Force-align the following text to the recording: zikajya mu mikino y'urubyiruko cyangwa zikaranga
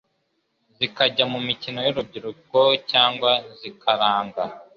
zikajya 0.77 1.23
mu 1.33 1.39
mikino 1.47 1.79
y'urubyiruko 1.85 2.59
cyangwa 2.91 3.31
zikaranga 3.59 4.43